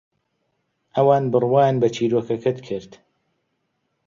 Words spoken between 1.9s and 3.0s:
چیرۆکەکەت کرد.